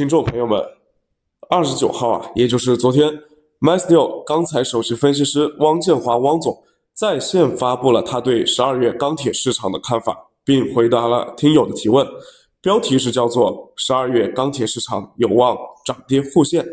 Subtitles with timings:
[0.00, 0.58] 听众朋友们，
[1.50, 3.06] 二十九号啊，也就是昨天
[3.60, 6.58] ，MySteel 钢材首席分析师汪建华汪总
[6.94, 12.06] 在线发布了他对十二月钢铁市场的看法，并回答了听友的提问。
[12.62, 16.64] 标题是叫做“十二月钢铁市场有望涨跌互现”。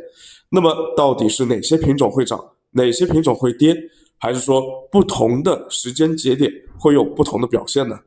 [0.49, 2.41] 那么，到底是哪些品种会涨，
[2.71, 3.75] 哪些品种会跌，
[4.17, 6.49] 还是说不同的时间节点
[6.79, 7.99] 会有不同的表现呢？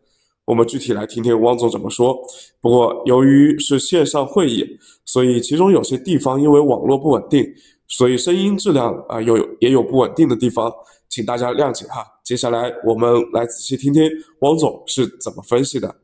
[0.44, 2.16] 我们具体来听听汪总怎么说。
[2.60, 4.66] 不过由于是线上会议，
[5.04, 7.46] 所以其中有些地方因为网络不稳定，
[7.86, 10.72] 所以声音质量啊有也有不稳定的地方，
[11.08, 12.04] 请大家谅解哈。
[12.24, 15.94] 接下来我们来仔细听听汪总是怎么分析的。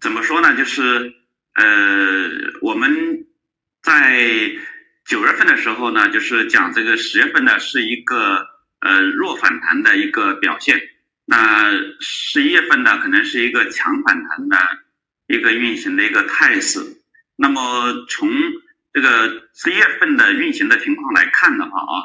[0.00, 0.56] 怎么说呢？
[0.56, 0.82] 就是
[1.54, 1.64] 呃，
[2.60, 2.90] 我们
[3.82, 4.20] 在
[5.06, 8.16] 九月份的时候呢，就是讲这个十月份呢是一个
[8.80, 10.76] 呃弱反弹的一个表现。
[11.24, 14.58] 那十一月份呢，可能是一个强反弹的
[15.28, 16.80] 一个运行的一个态势。
[17.36, 18.28] 那么从
[18.92, 22.02] 这个十一月份的运行的情况来看的话啊，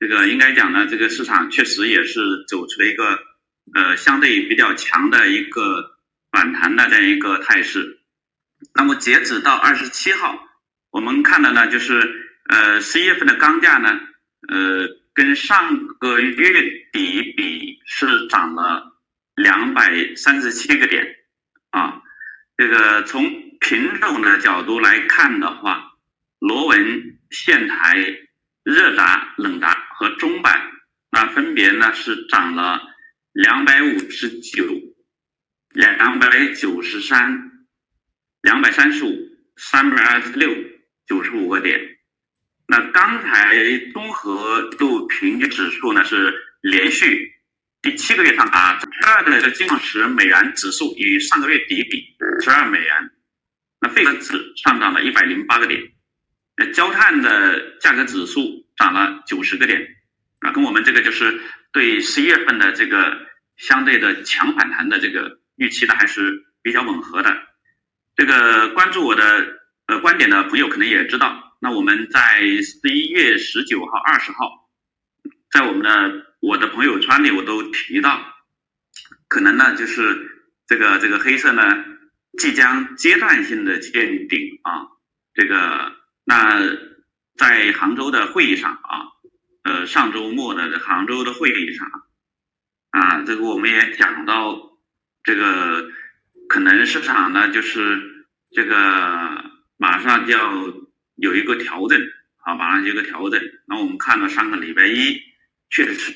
[0.00, 3.18] 这个应该讲呢，这个市场确实也是走出了一个
[3.74, 5.96] 呃相对比较强的一个
[6.32, 8.00] 反弹的这样一个态势。
[8.74, 10.38] 那么截止到二十七号，
[10.90, 12.02] 我们看到呢，就是
[12.48, 14.00] 呃十一月份的钢价呢，
[14.48, 14.88] 呃。
[15.16, 19.00] 跟上个月底比是涨了
[19.34, 21.16] 两百三十七个点，
[21.70, 22.02] 啊，
[22.58, 23.24] 这个从
[23.58, 25.94] 品种的角度来看的话，
[26.38, 27.96] 螺纹、线材、
[28.62, 30.70] 热轧、冷轧和中板，
[31.10, 32.82] 那分别呢是涨了
[33.32, 34.66] 两百五十九、
[35.70, 37.64] 两百九十三、
[38.42, 39.16] 两百三十五、
[39.56, 40.54] 三百二十六、
[41.06, 41.95] 九十五个点。
[42.68, 43.56] 那刚才
[43.92, 47.32] 综合度平均指数呢是连续
[47.80, 53.10] 第七个月上涨，十二的金矿石美元指数与上个月底比十二美元，
[53.80, 55.80] 那废纸上涨了一百零八个点，
[56.56, 59.86] 那焦炭的价格指数涨了九十个点，
[60.40, 63.16] 啊，跟我们这个就是对十一月份的这个
[63.56, 67.32] 相对的强反弹的这个预期呢还是比较吻合的，
[68.16, 71.44] 这个关注我的呃观点的朋友可能也知道。
[71.66, 74.70] 那我们在十一月十九号、二十号，
[75.50, 78.22] 在我们的我的朋友圈里，我都提到，
[79.26, 81.84] 可能呢就是这个这个黑色呢
[82.38, 84.86] 即将阶段性的见顶啊，
[85.34, 85.90] 这个
[86.22, 86.60] 那
[87.36, 89.02] 在杭州的会议上啊，
[89.64, 91.90] 呃上周末的杭州的会议上
[92.90, 94.56] 啊，这个我们也讲到，
[95.24, 95.90] 这个
[96.48, 100.85] 可能市场呢就是这个马上就要。
[101.16, 102.00] 有一个调整，
[102.38, 103.40] 啊，马上有一个调整。
[103.66, 105.20] 那我们看到上个礼拜一，
[105.70, 106.14] 确实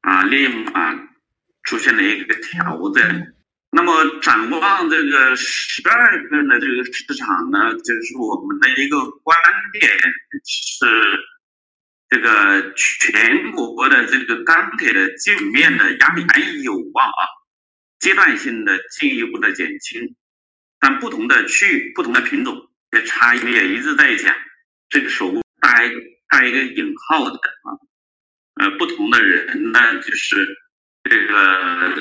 [0.00, 0.94] 啊，立马
[1.64, 3.32] 出现了一个调整。
[3.70, 9.36] 那么展望这个十二月份的这个市场呢，就是我们的一个观
[9.72, 9.90] 点
[10.44, 10.86] 是，
[12.08, 17.22] 这个全国的这个钢铁的基本面的压力还有望啊，
[17.98, 20.14] 阶段性的进一步的减轻，
[20.78, 22.70] 但不同的区域、不同的品种。
[22.90, 24.34] 这差异也一直在讲，
[24.88, 25.90] 这个手带
[26.28, 27.68] 带一个引号的啊，
[28.54, 30.46] 呃，不同的人呢，就是
[31.02, 31.94] 这个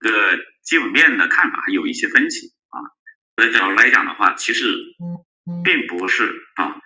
[0.00, 2.80] 这个基本面的看法有一些分歧啊。
[3.36, 4.74] 这角度来讲的话，其实
[5.62, 6.24] 并不是
[6.56, 6.80] 啊，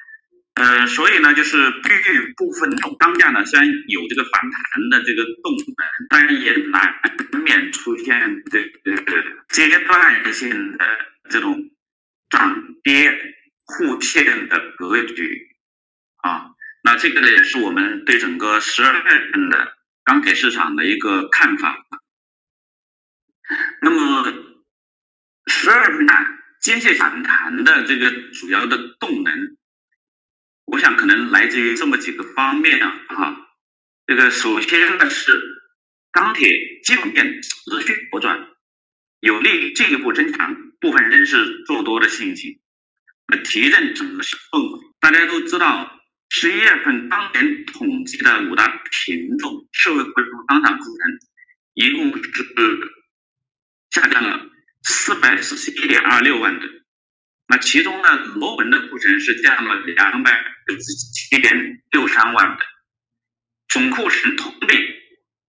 [0.54, 7.00] 呃，所以呢，就是对于部分种钢价呢，虽然有这个反弹的这个动能，但也难
[7.44, 10.84] 免出现这个阶段性的
[11.30, 11.70] 这种。
[12.30, 13.34] 涨跌
[13.64, 15.56] 互现的格局
[16.16, 16.50] 啊，
[16.82, 21.86] 那这个呢也是我们对整个十二月份的钢铁市场的一个看法。
[23.80, 24.32] 那么
[25.46, 26.06] 十二月份
[26.60, 29.56] 间歇反弹的这个主要的动能，
[30.66, 33.00] 我想可能来自于这么几个方面啊。
[33.08, 33.48] 哈，
[34.06, 35.40] 这个首先呢是
[36.10, 38.48] 钢铁基本面持续好转，
[39.20, 40.67] 有利于进一步增强。
[40.80, 42.60] 部分人士做多的心情，
[43.26, 44.80] 那提振整个氛围。
[45.00, 51.18] 大家都知道，十一月份当年统计的五大品种社会恢复钢厂库存，
[51.74, 52.44] 一共是
[53.90, 54.46] 下降了
[54.84, 56.70] 四百四十一点二六万吨。
[57.48, 62.66] 那其中呢，螺纹的库存是降了两百九十七点六三万吨，
[63.68, 64.76] 总库存同比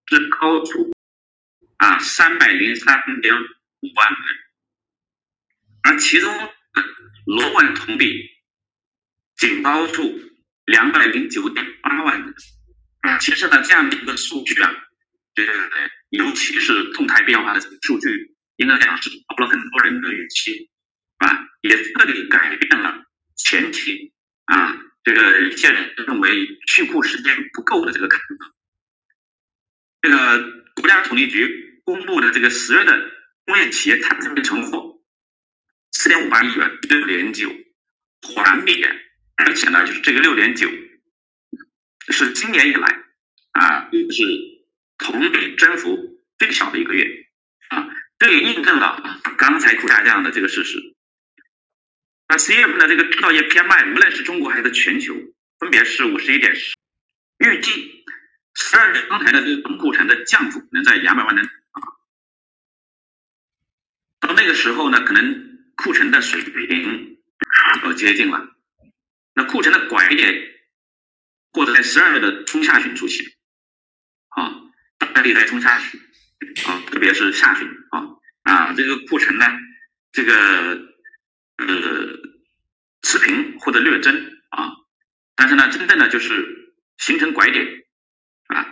[0.06, 0.90] 是高出
[1.76, 4.49] 啊三百零三点五万吨。
[5.98, 6.32] 其中，
[7.26, 8.28] 螺纹同比
[9.36, 10.20] 仅高出
[10.66, 12.34] 两百零九点八万吨。
[13.20, 14.70] 其实呢，这样的一个数据啊，
[15.34, 15.52] 这个
[16.10, 20.70] 尤其是动态变化的数据，应该讲是超了很多人的预期，
[21.18, 23.04] 啊，也彻底改变了
[23.36, 24.12] 前提
[24.44, 28.54] 啊，这个一些人认为去库时间不够的这个看法。
[30.02, 33.10] 这个国家统计局公布的这个十月的
[33.44, 34.89] 工业企业产品存货
[36.10, 37.48] 点五八亿元，六点九
[38.34, 38.84] 环比，
[39.36, 40.68] 而且呢，就是这个六点九
[42.08, 43.04] 是今年以来
[43.52, 44.24] 啊，是
[44.98, 47.28] 同比增幅最小的一个月
[47.68, 50.96] 啊，这也印证了刚才下降的这个事实。
[52.28, 55.14] 那十月份的这个制造业 PMI，无论是中国还是全球，
[55.58, 56.76] 分别是五十一点十，
[57.38, 58.04] 预计。
[58.54, 61.80] 十二月刚才的这个库存的降幅能在两百万吨啊，
[64.20, 65.49] 到那个时候呢，可能
[65.82, 67.18] 库存的水平
[67.82, 68.48] 要接近了。
[69.32, 70.44] 那库存的拐点
[71.52, 73.24] 或者在十二月的中下旬出现，
[74.28, 74.60] 啊，
[74.98, 75.98] 大概率在中下旬
[76.66, 78.04] 啊，特别是下旬啊
[78.42, 79.46] 啊，这个库存呢，
[80.12, 80.34] 这个
[81.56, 81.66] 呃
[83.00, 84.14] 持平或者略增
[84.50, 84.72] 啊，
[85.34, 87.66] 但是呢，真正的就是形成拐点
[88.48, 88.66] 啊。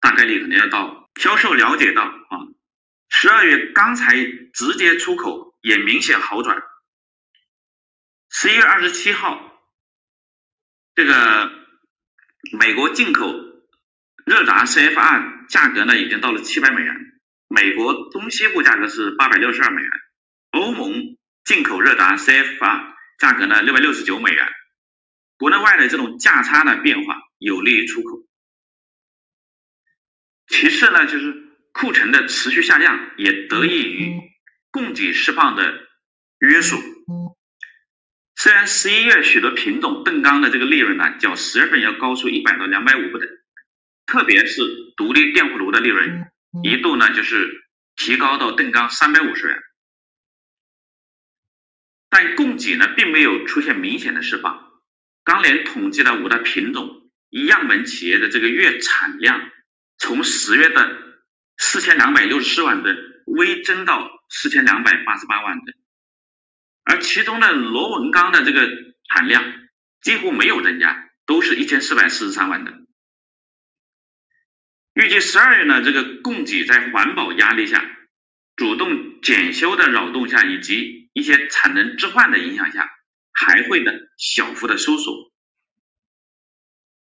[0.00, 2.38] 大概率可能要到销售了解到啊，
[3.08, 6.62] 十二月钢材直接出口也明显好转。
[8.28, 9.62] 十一月二十七号，
[10.94, 11.50] 这个
[12.58, 13.32] 美国进口
[14.26, 16.94] 热轧 CFR 价格呢已经到了七百美元，
[17.48, 19.90] 美国东西部价格是八百六十二美元，
[20.50, 24.46] 欧盟进口热轧 CFR 价格呢六百六十九美元，
[25.38, 28.22] 国内外的这种价差的变化有利于出口。
[30.48, 31.34] 其次呢，就是
[31.72, 34.33] 库存的持续下降，也得益于
[34.74, 35.86] 供给释放的
[36.40, 36.76] 约束。
[38.34, 43.28] 虽然十一月许多品种邓钢的这个利润呢，较十月份要高出一百到两百五不等，
[44.04, 44.62] 特别是
[44.96, 46.28] 独立电弧炉的利润
[46.64, 49.62] 一度呢就是提高到邓钢三百五十元，
[52.10, 54.72] 但供给呢并没有出现明显的释放。
[55.22, 59.52] 钢联统计了五大品种一样本企业的这个月产量。
[59.96, 60.98] 从十月的
[61.56, 65.76] 四千两百六十四万吨微增到四千两百八十八万吨，
[66.82, 68.68] 而其中的螺纹钢的这个
[69.08, 69.42] 产量
[70.02, 72.86] 几乎没有增加，都是一千四百四十三万吨。
[74.94, 77.84] 预计十二月呢，这个供给在环保压力下、
[78.56, 82.90] 主动检修的扰动下，以及一些产能置换的影响下，
[83.32, 85.32] 还会呢小幅的收缩。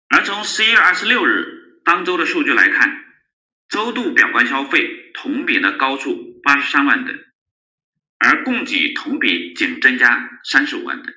[0.09, 1.53] 而从十一月二十六日。
[1.85, 3.05] 当周的数据来看，
[3.69, 7.25] 周度表观消费同比呢高出八十三万吨，
[8.19, 11.15] 而供给同比仅增加三十五万吨。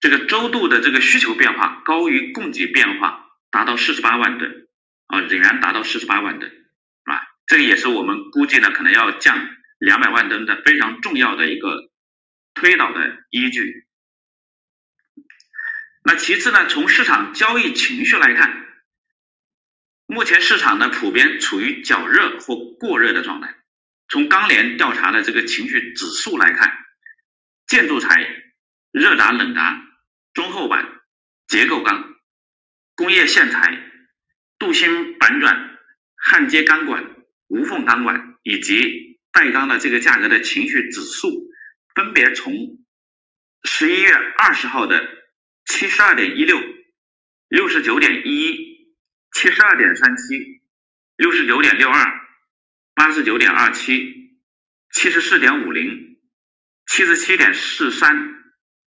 [0.00, 4.66] 这个周度的这个需求变化高于供给变化，达到四十八万吨
[5.06, 6.50] 啊，仍然达到四十八万吨
[7.04, 9.48] 啊，这个也是我们估计呢可能要降
[9.78, 11.92] 两百万吨的非常重要的一个
[12.54, 13.86] 推导的依据。
[16.02, 18.66] 那其次呢，从市场交易情绪来看。
[20.08, 23.56] 目前市场呢普遍处于较热或过热的状态。
[24.08, 26.72] 从钢联调查的这个情绪指数来看，
[27.66, 28.26] 建筑材、
[28.92, 29.82] 热轧冷轧、
[30.32, 31.00] 中厚板、
[31.46, 32.14] 结构钢、
[32.94, 33.90] 工业线材、
[34.58, 35.78] 镀锌板转、
[36.16, 37.04] 焊接钢管、
[37.48, 41.50] 无缝钢管以及带钢的这个价格的情绪指数，
[41.94, 42.54] 分别从
[43.64, 45.06] 十一月二十号的
[45.64, 46.60] 七十二点一六、
[47.48, 48.76] 六十九点一一。
[49.32, 50.62] 七十二点三七，
[51.16, 52.15] 六十九点六二，
[53.06, 54.32] 八十九点二七，
[54.90, 56.18] 七十四点五零，
[56.88, 58.34] 七十七点四三，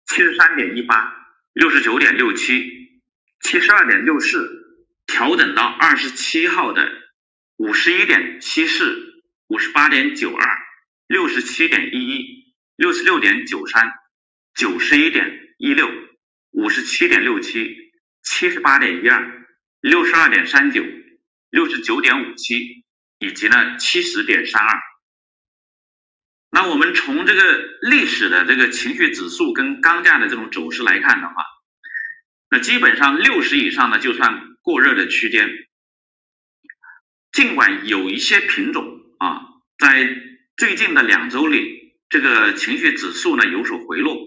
[0.07, 1.13] 七十三点一八，
[1.53, 2.67] 六十九点六七，
[3.41, 4.49] 七十二点六四，
[5.05, 6.91] 调整到二十七号的
[7.57, 10.57] 五十一点七四，五十八点九二，
[11.05, 13.87] 六十七点一一，六十六点九三，
[14.55, 15.87] 九十一点一六，
[16.53, 17.71] 五十七点六七，
[18.23, 19.45] 七十八点一二。
[19.79, 20.83] 六十二点三九，
[21.51, 22.83] 六十九点五七，
[23.19, 24.79] 以及呢七十点三二。
[26.49, 27.41] 那我们从这个
[27.81, 31.35] 历史的这个情绪指数跟钢价的这种走势来看的话，
[32.49, 35.49] 那基本上六十以上呢就算过热的区间。
[37.33, 39.41] 尽管有一些品种啊，
[39.77, 40.09] 在
[40.55, 44.17] 最近的两周里，这个情绪指数呢有所回落，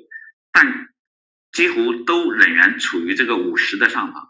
[0.53, 0.89] 但
[1.53, 4.29] 几乎都仍然处于这个五十的上方。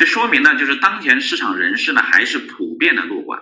[0.00, 3.38] 这说明呢，就是当前市场人士呢还是普遍的乐观。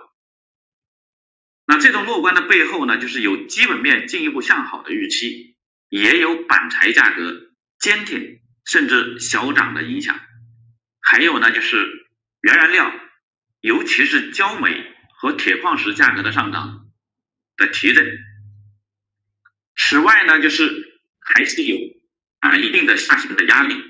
[1.65, 5.55] 那这种乐观的背后呢，就是有基本面进一步向好的预期，
[5.87, 10.19] 也有板材价格坚挺甚至小涨的影响，
[10.99, 12.09] 还有呢就是
[12.41, 12.93] 原燃料，
[13.61, 16.89] 尤其是焦煤和铁矿石价格的上涨
[17.55, 18.05] 的提振。
[19.77, 21.77] 此外呢，就是还是有
[22.39, 23.81] 啊一定的下行的压力。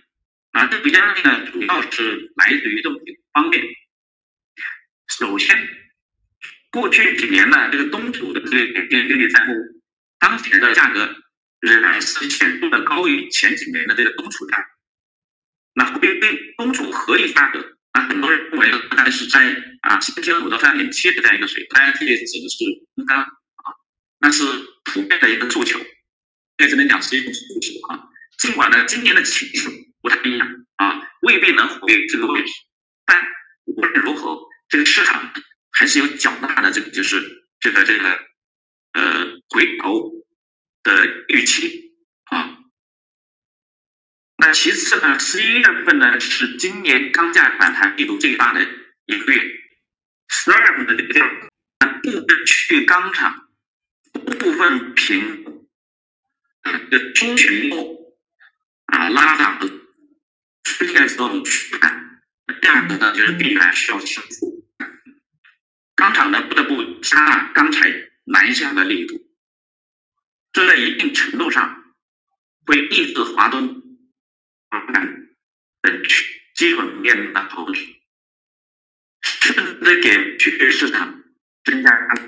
[0.51, 3.63] 啊，这个压力呢，主要是来自于这么几个方面。
[5.07, 5.67] 首先，
[6.71, 9.81] 过去几年呢，这个东储的这个典型利率债务
[10.19, 11.15] 当前的价格
[11.59, 14.57] 仍然是显著的高于前几年的这个东储价。
[15.73, 22.63] 那对对东储合理价格，那很多人认为大概是在啊三千五到三点七的这样一个水平，当然这里指的是
[22.95, 23.27] 应该啊，
[24.19, 24.43] 那是
[24.85, 25.79] 普遍的一个诉求，
[26.57, 28.09] 在这边讲是一种诉求啊。
[28.37, 32.51] 尽管呢，今年的情绪不太一样啊，未必能回这个位置，
[33.05, 33.21] 但
[33.65, 35.33] 无论如何，这个市场
[35.71, 38.09] 还是有较大的这个就是这个这个
[38.93, 40.11] 呃回头
[40.83, 41.93] 的预期
[42.25, 42.57] 啊。
[44.37, 48.65] 那其次呢，十一月份呢是今年钢价反弹力度最大的
[49.05, 49.41] 一个月，
[50.29, 51.25] 十二月份的这个
[52.01, 53.49] 部分去钢厂
[54.13, 55.67] 部分平
[56.89, 58.15] 的中旬末
[58.85, 59.59] 啊拉涨
[60.73, 61.79] 出现这种趋势，
[62.61, 64.65] 第二个呢就是必然需要修复，
[65.95, 67.91] 钢厂呢不得不加大钢材
[68.25, 69.15] 南下的力度，
[70.53, 71.83] 这在一定程度上
[72.65, 73.83] 会抑制华东。
[75.81, 76.03] 等
[76.55, 77.81] 基本面的投资，
[79.23, 81.23] 甚至给区域市场
[81.63, 82.21] 增加压力。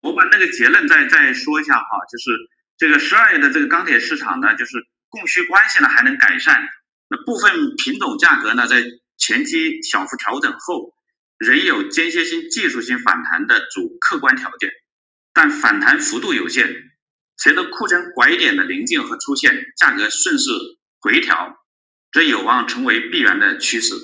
[0.00, 2.36] 我把那个结论再再说一下哈，就是
[2.76, 4.72] 这个十二月的这个钢铁市场呢，就是
[5.08, 6.68] 供需关系呢还能改善，
[7.08, 8.84] 那部分品种价格呢在
[9.16, 10.94] 前期小幅调整后，
[11.38, 14.70] 仍有间歇性技术性反弹的主客观条件，
[15.32, 16.74] 但反弹幅度有限，
[17.36, 20.50] 随着库存拐点的临近和出现，价格顺势。
[21.00, 21.54] 回调，
[22.12, 23.94] 这有望成为必然的趋势，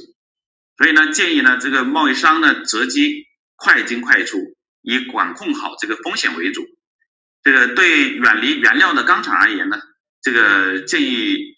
[0.77, 3.25] 所以呢，建议呢，这个贸易商呢择机
[3.57, 4.37] 快进快出，
[4.83, 6.63] 以管控好这个风险为主。
[7.43, 9.81] 这个对远离原料的钢厂而言呢，
[10.21, 11.50] 这个建议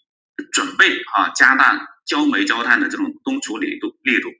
[0.52, 4.30] 准备啊加大焦煤焦炭的这种冬储力度力度。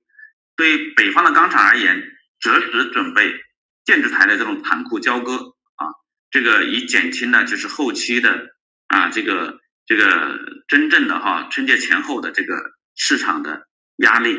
[0.57, 2.03] 对北方的钢厂而言，
[2.41, 3.33] 择时准备
[3.85, 5.87] 建筑材的这种盘库交割啊，
[6.31, 8.55] 这个以减轻呢就是后期的
[8.89, 9.61] 啊这个。
[9.85, 12.55] 这个真正的哈春节前后的这个
[12.95, 14.39] 市场的压力。